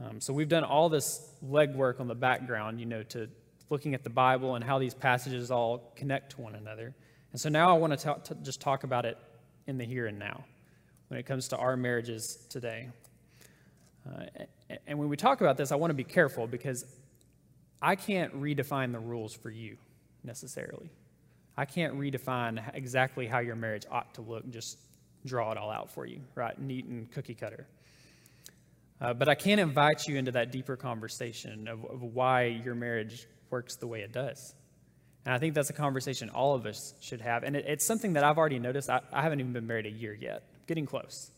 [0.02, 3.28] Um, so we've done all this legwork on the background, you know, to
[3.70, 6.94] looking at the Bible and how these passages all connect to one another.
[7.32, 9.16] And so now I want to, to just talk about it
[9.66, 10.44] in the here and now
[11.08, 12.88] when it comes to our marriages today.
[14.06, 14.24] Uh,
[14.86, 16.84] and when we talk about this, I want to be careful because
[17.82, 19.76] I can't redefine the rules for you
[20.24, 20.90] necessarily.
[21.56, 24.78] I can't redefine exactly how your marriage ought to look, just
[25.26, 26.58] draw it all out for you, right?
[26.60, 27.66] Neat and cookie cutter.
[29.00, 33.26] Uh, but I can invite you into that deeper conversation of, of why your marriage
[33.50, 34.54] works the way it does.
[35.24, 37.42] And I think that's a conversation all of us should have.
[37.42, 38.90] And it, it's something that I've already noticed.
[38.90, 41.30] I, I, haven't even been married a year yet, I'm getting close.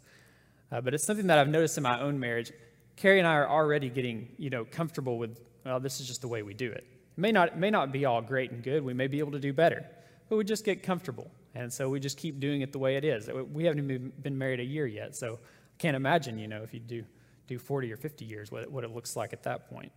[0.70, 2.52] Uh, but it's something that I've noticed in my own marriage.
[2.96, 6.28] Carrie and I are already getting, you know, comfortable with, well, this is just the
[6.28, 6.84] way we do it.
[7.16, 8.84] It may not, it may not be all great and good.
[8.84, 9.84] We may be able to do better.
[10.28, 11.30] But we just get comfortable.
[11.54, 13.28] And so we just keep doing it the way it is.
[13.52, 15.14] We haven't even been married a year yet.
[15.14, 17.04] So I can't imagine, you know, if you do,
[17.52, 19.92] do 40 or 50 years, what it, what it looks like at that point.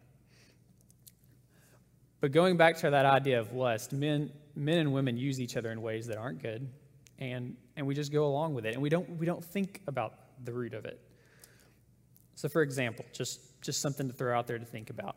[2.21, 5.71] But going back to that idea of lust, men, men and women use each other
[5.71, 6.67] in ways that aren't good,
[7.19, 10.13] and, and we just go along with it, and we don't, we don't think about
[10.43, 10.99] the root of it.
[12.35, 15.15] So, for example, just, just something to throw out there to think about.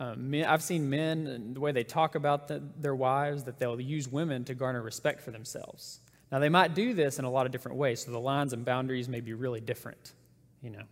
[0.00, 3.80] Um, men, I've seen men, the way they talk about the, their wives, that they'll
[3.80, 6.00] use women to garner respect for themselves.
[6.32, 8.64] Now, they might do this in a lot of different ways, so the lines and
[8.64, 10.14] boundaries may be really different,
[10.62, 10.82] you know.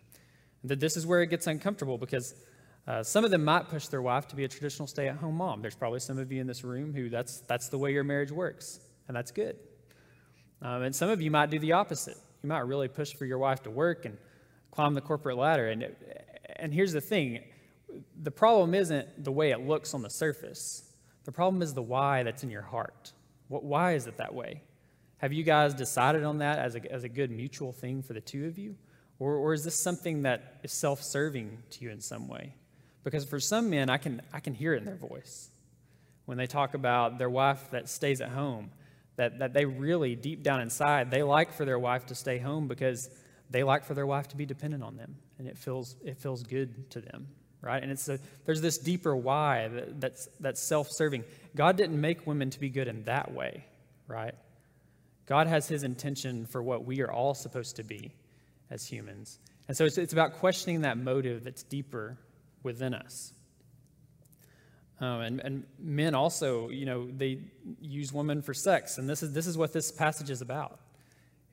[0.64, 2.35] That this is where it gets uncomfortable because
[2.87, 5.37] uh, some of them might push their wife to be a traditional stay at home
[5.37, 5.62] mom.
[5.62, 8.33] There's probably some of you in this room who that's, that's the way your marriage
[8.33, 9.57] works, and that's good.
[10.61, 12.16] Um, and some of you might do the opposite.
[12.42, 14.16] You might really push for your wife to work and
[14.70, 15.68] climb the corporate ladder.
[15.68, 15.94] And,
[16.57, 17.40] and here's the thing
[18.22, 20.85] the problem isn't the way it looks on the surface,
[21.25, 23.12] the problem is the why that's in your heart.
[23.48, 24.62] What, why is it that way?
[25.18, 28.20] Have you guys decided on that as a, as a good mutual thing for the
[28.20, 28.77] two of you?
[29.23, 32.55] Or, or is this something that is self serving to you in some way?
[33.05, 35.49] Because for some men, I can, I can hear it in their voice
[36.25, 38.73] when they talk about their wife that stays at home,
[39.15, 42.67] that, that they really, deep down inside, they like for their wife to stay home
[42.67, 43.11] because
[43.49, 46.43] they like for their wife to be dependent on them, and it feels, it feels
[46.43, 47.29] good to them,
[47.61, 47.81] right?
[47.81, 51.23] And it's a, there's this deeper why that, that's, that's self serving.
[51.55, 53.67] God didn't make women to be good in that way,
[54.09, 54.35] right?
[55.27, 58.15] God has his intention for what we are all supposed to be
[58.73, 59.39] as humans.
[59.69, 62.19] And so it's, it's about questioning that motive that's deeper
[62.63, 63.33] within us.
[65.01, 67.41] Um, and, and men also, you know, they
[67.81, 68.99] use women for sex.
[68.99, 70.79] And this is, this is what this passage is about.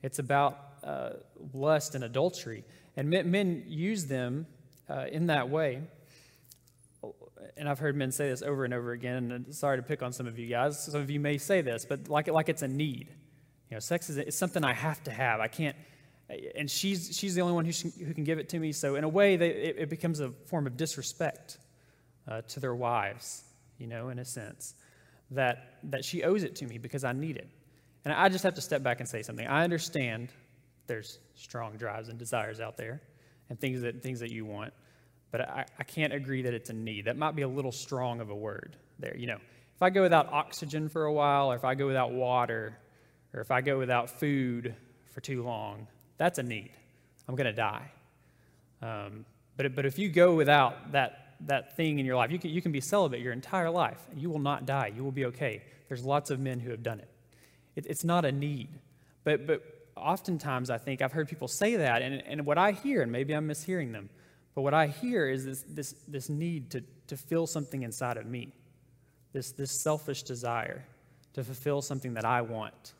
[0.02, 1.10] It's about uh,
[1.52, 2.64] lust and adultery.
[2.96, 4.46] And men, men use them
[4.88, 5.82] uh, in that way.
[7.56, 9.32] And I've heard men say this over and over again.
[9.32, 10.84] And sorry to pick on some of you guys.
[10.84, 13.08] Some of you may say this, but like, like it's a need.
[13.68, 15.40] You know, sex is it's something I have to have.
[15.40, 15.76] I can't,
[16.54, 17.72] and she's, she's the only one who,
[18.04, 18.72] who can give it to me.
[18.72, 21.58] So, in a way, they, it, it, becomes a form of disrespect
[22.28, 23.42] uh, to their wives,
[23.78, 24.74] you know, in a sense,
[25.32, 27.48] that, that she owes it to me because I need it.
[28.04, 29.46] And I just have to step back and say something.
[29.46, 30.28] I understand
[30.86, 33.00] there's strong drives and desires out there
[33.48, 34.72] and things that, things that you want,
[35.30, 37.06] but I, I can't agree that it's a need.
[37.06, 39.16] That might be a little strong of a word there.
[39.16, 39.38] You know,
[39.74, 42.76] if I go without oxygen for a while, or if I go without water,
[43.34, 44.74] or if I go without food
[45.12, 45.86] for too long,
[46.20, 46.70] that's a need.
[47.26, 47.90] I'm going to die.
[48.82, 49.24] Um,
[49.56, 52.60] but, but if you go without that, that thing in your life, you can, you
[52.60, 54.92] can be celibate your entire life, you will not die.
[54.94, 55.62] You will be okay.
[55.88, 57.08] There's lots of men who have done it.
[57.74, 58.68] it it's not a need.
[59.24, 59.62] But, but
[59.96, 63.32] oftentimes, I think I've heard people say that, and, and what I hear, and maybe
[63.32, 64.10] I'm mishearing them,
[64.54, 68.26] but what I hear is this, this, this need to, to fill something inside of
[68.26, 68.52] me,
[69.32, 70.84] this, this selfish desire
[71.32, 72.92] to fulfill something that I want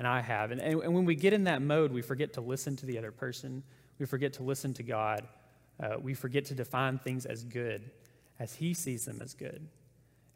[0.00, 0.50] and I have.
[0.50, 2.96] And, and, and, when we get in that mode, we forget to listen to the
[2.96, 3.62] other person,
[3.98, 5.28] we forget to listen to God,
[5.78, 7.90] uh, we forget to define things as good
[8.38, 9.68] as He sees them as good.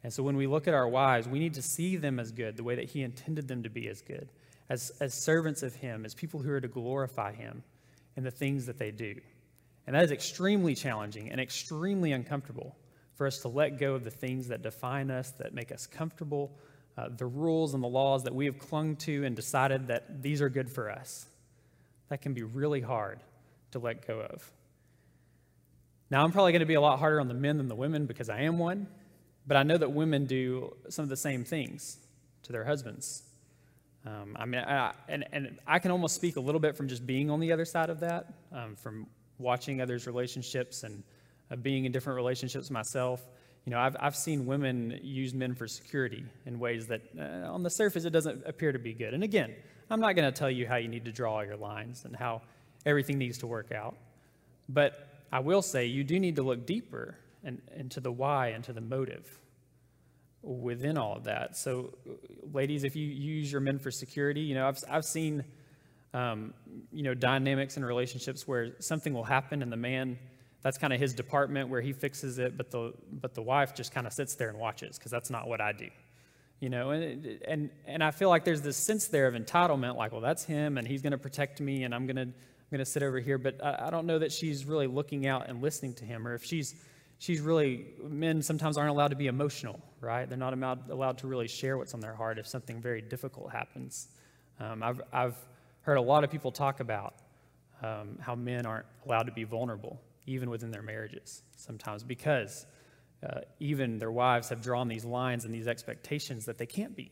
[0.03, 2.57] And so when we look at our wives, we need to see them as good,
[2.57, 4.29] the way that He intended them to be as good,
[4.69, 7.63] as, as servants of Him, as people who are to glorify Him
[8.15, 9.15] in the things that they do.
[9.87, 12.75] And that is extremely challenging and extremely uncomfortable
[13.15, 16.55] for us to let go of the things that define us, that make us comfortable,
[16.97, 20.41] uh, the rules and the laws that we have clung to and decided that these
[20.41, 21.25] are good for us.
[22.09, 23.19] That can be really hard
[23.71, 24.51] to let go of.
[26.09, 28.05] Now, I'm probably going to be a lot harder on the men than the women
[28.05, 28.87] because I am one,
[29.47, 31.97] but I know that women do some of the same things
[32.43, 33.23] to their husbands.
[34.05, 37.05] Um, I mean, I, and, and I can almost speak a little bit from just
[37.07, 39.07] being on the other side of that, um, from
[39.39, 41.03] watching others' relationships and
[41.49, 43.21] uh, being in different relationships myself.
[43.65, 47.63] You know, I've, I've seen women use men for security in ways that, uh, on
[47.63, 49.13] the surface, it doesn't appear to be good.
[49.15, 49.55] And again,
[49.89, 52.41] I'm not going to tell you how you need to draw your lines and how
[52.85, 53.95] everything needs to work out.
[54.69, 58.63] But I will say you do need to look deeper and, into the why and
[58.65, 59.39] to the motive
[60.43, 61.57] within all of that.
[61.57, 61.93] So,
[62.53, 65.43] ladies, if you use your men for security, you know, I've, I've seen,
[66.13, 66.53] um,
[66.91, 70.19] you know, dynamics and relationships where something will happen and the man,
[70.65, 73.93] that's kind of his department where he fixes it, but the, but the wife just
[73.93, 75.89] kind of sits there and watches because that's not what I do.
[76.59, 80.11] You know, and, and, and I feel like there's this sense there of entitlement, like,
[80.11, 82.33] well, that's him and he's going to protect me and I'm going to, I'm
[82.71, 83.37] going to sit over here.
[83.37, 86.33] But I, I don't know that she's really looking out and listening to him or
[86.33, 86.73] if she's,
[87.19, 90.27] she's really, men sometimes aren't allowed to be emotional, right?
[90.27, 93.51] They're not allowed, allowed to really share what's on their heart if something very difficult
[93.51, 94.07] happens.
[94.59, 95.37] Um, I've, I've
[95.81, 97.13] heard a lot of people talk about
[97.83, 102.65] um, how men aren't allowed to be vulnerable, even within their marriages, sometimes because
[103.23, 107.11] uh, even their wives have drawn these lines and these expectations that they can't be.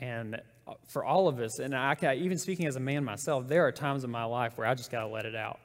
[0.00, 3.66] And uh, for all of us, and I, even speaking as a man myself, there
[3.66, 5.60] are times in my life where I just got to let it out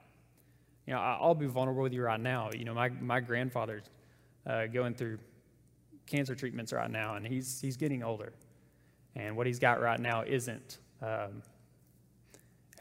[0.90, 2.50] you know, I'll be vulnerable with you right now.
[2.52, 3.84] You know, my, my grandfather's
[4.48, 5.20] uh, going through
[6.08, 8.34] cancer treatments right now, and he's, he's getting older.
[9.16, 11.44] And what he's got right now isn't um,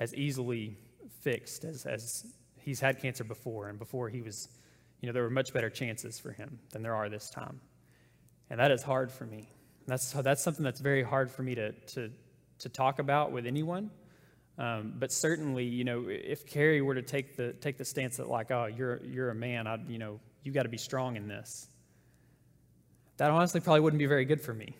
[0.00, 0.78] as easily
[1.20, 2.24] fixed as, as
[2.68, 3.68] he's had cancer before.
[3.68, 4.48] And before he was,
[5.00, 7.60] you know, there were much better chances for him than there are this time.
[8.50, 9.48] And that is hard for me.
[9.86, 12.10] That's, that's something that's very hard for me to, to,
[12.60, 13.90] to talk about with anyone
[14.58, 18.28] um, but certainly, you know, if Carrie were to take the take the stance that
[18.28, 21.28] like, oh, you're you're a man, I, you know, you got to be strong in
[21.28, 21.68] this.
[23.18, 24.74] That honestly probably wouldn't be very good for me.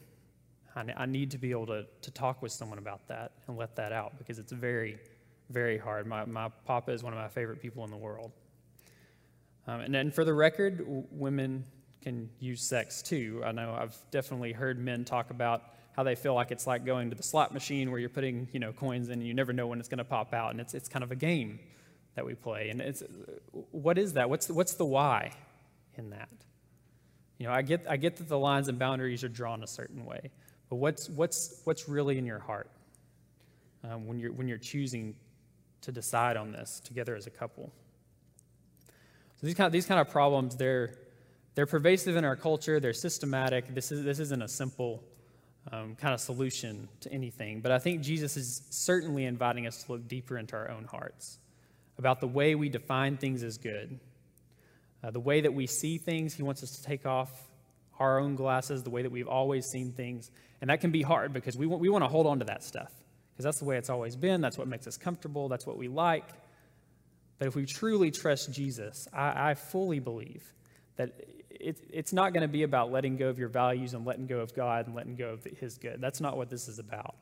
[0.75, 3.77] I, I need to be able to to talk with someone about that and let
[3.77, 4.99] that out because it's very,
[5.51, 6.07] very hard.
[6.07, 8.33] My my papa is one of my favorite people in the world.
[9.67, 11.65] Um, and then for the record, women
[12.01, 13.43] can use sex too.
[13.45, 15.63] I know I've definitely heard men talk about
[15.99, 18.61] how they feel like it's like going to the slot machine where you're putting, you
[18.61, 20.53] know, coins in and you never know when it's going to pop out.
[20.53, 21.59] And it's, it's kind of a game
[22.15, 22.71] that we play.
[22.71, 23.03] And it's,
[23.73, 24.31] what is that?
[24.31, 25.33] What's the, what's the why
[25.97, 26.31] in that?
[27.39, 30.05] You know, I get, I get that the lines and boundaries are drawn a certain
[30.05, 30.31] way,
[30.71, 32.71] but what's, what's, what's really in your heart
[33.85, 35.17] um, when, you're, when you're choosing
[35.83, 37.73] to decide on this together as a couple?
[39.41, 40.95] So these kind of, these kind of problems, they're,
[41.55, 42.81] they're pervasive in our culture.
[42.81, 43.75] They're systematic.
[43.75, 45.03] This, is, this isn't a simple
[45.71, 47.61] um, kind of solution to anything.
[47.61, 51.39] But I think Jesus is certainly inviting us to look deeper into our own hearts
[51.99, 53.99] about the way we define things as good,
[55.03, 56.35] uh, the way that we see things.
[56.35, 57.31] He wants us to take off
[57.99, 60.31] our own glasses, the way that we've always seen things.
[60.61, 62.93] And that can be hard because we we want to hold on to that stuff
[63.39, 64.41] because that's the way it's always been.
[64.41, 65.49] That's what makes us comfortable.
[65.49, 66.27] That's what we like.
[67.39, 70.43] But if we truly trust Jesus, I, I fully believe
[70.97, 71.13] that
[71.49, 74.41] it, it's not going to be about letting go of your values and letting go
[74.41, 76.01] of God and letting go of His good.
[76.01, 77.15] That's not what this is about.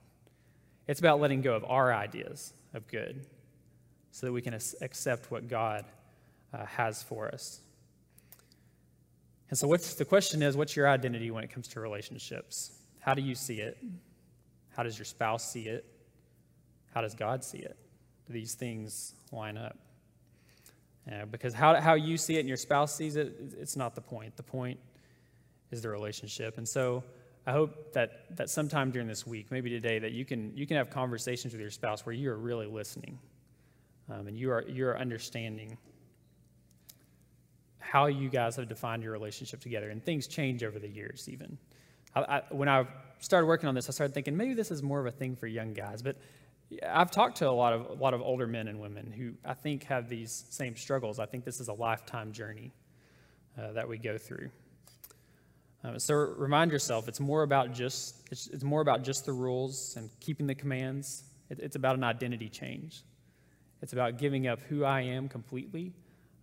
[0.88, 3.26] It's about letting go of our ideas of good
[4.10, 5.84] so that we can accept what God
[6.54, 7.60] uh, has for us.
[9.50, 12.72] And so, what's, the question is what's your identity when it comes to relationships?
[13.00, 13.76] How do you see it?
[14.74, 15.84] How does your spouse see it?
[16.96, 17.76] How does God see it?
[18.26, 19.76] Do these things line up?
[21.06, 24.00] Uh, because how, how you see it and your spouse sees it, it's not the
[24.00, 24.34] point.
[24.34, 24.80] The point
[25.70, 26.56] is the relationship.
[26.56, 27.04] And so
[27.46, 30.78] I hope that, that sometime during this week, maybe today, that you can, you can
[30.78, 33.18] have conversations with your spouse where you are really listening
[34.10, 35.76] um, and you are, you are understanding
[37.78, 39.90] how you guys have defined your relationship together.
[39.90, 41.58] And things change over the years, even.
[42.14, 42.86] I, I, when I
[43.18, 45.46] started working on this, I started thinking maybe this is more of a thing for
[45.46, 46.00] young guys.
[46.00, 46.16] But
[46.86, 49.54] I've talked to a lot of a lot of older men and women who I
[49.54, 51.18] think have these same struggles.
[51.18, 52.72] I think this is a lifetime journey
[53.58, 54.50] uh, that we go through.
[55.84, 59.94] Uh, so remind yourself, it's more about just it's, it's, more about just the rules
[59.96, 61.24] and keeping the commands.
[61.50, 63.04] It, it's about an identity change.
[63.82, 65.92] It's about giving up who I am completely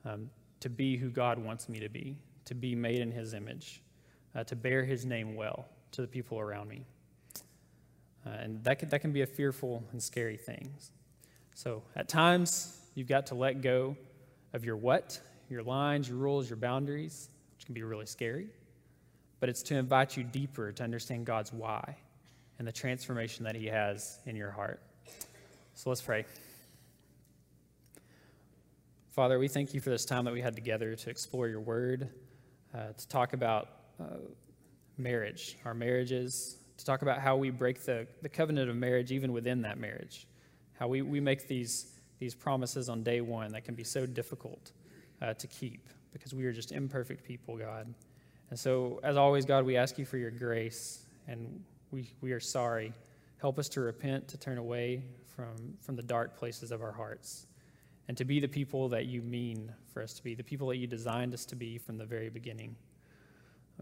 [0.06, 0.30] um,
[0.62, 2.16] to be who God wants me to be,
[2.46, 3.82] to be made in His image,
[4.36, 6.86] uh, to bear His name well to the people around me.
[8.26, 10.74] Uh, and that can, that can be a fearful and scary thing.
[11.54, 13.98] So at times, you've got to let go
[14.54, 15.20] of your what,
[15.50, 18.48] your lines, your rules, your boundaries, which can be really scary.
[19.44, 21.98] but it's to invite you deeper to understand God's why
[22.60, 24.82] and the transformation that He has in your heart.
[25.74, 26.24] So let's pray.
[29.12, 32.08] Father, we thank you for this time that we had together to explore your word,
[32.74, 33.68] uh, to talk about
[34.00, 34.16] uh,
[34.98, 39.32] marriage, our marriages, to talk about how we break the, the covenant of marriage even
[39.32, 40.28] within that marriage,
[40.78, 44.74] how we, we make these, these promises on day one that can be so difficult
[45.22, 47.94] uh, to keep because we are just imperfect people, God.
[48.50, 52.40] And so, as always, God, we ask you for your grace, and we, we are
[52.42, 52.92] sorry.
[53.38, 55.04] Help us to repent, to turn away
[55.36, 57.48] from, from the dark places of our hearts,
[58.10, 60.78] and to be the people that you mean for us to be, the people that
[60.78, 62.76] you designed us to be from the very beginning.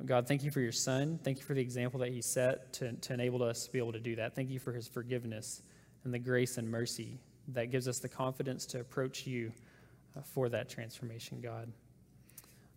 [0.06, 1.20] God, thank you for your son.
[1.24, 3.92] Thank you for the example that he set to, to enable us to be able
[3.92, 4.36] to do that.
[4.36, 5.62] Thank you for his forgiveness
[6.04, 7.20] and the grace and mercy
[7.50, 9.52] that gives us the confidence to approach you
[10.18, 11.72] uh, for that transformation, God.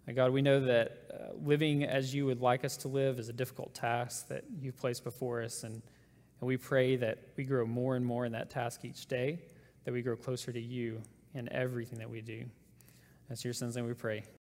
[0.07, 3.29] And God, we know that uh, living as you would like us to live is
[3.29, 5.65] a difficult task that you've placed before us.
[5.65, 9.39] And, and we pray that we grow more and more in that task each day,
[9.85, 11.01] that we grow closer to you
[11.33, 12.45] in everything that we do.
[13.29, 14.25] That's your son's name we pray.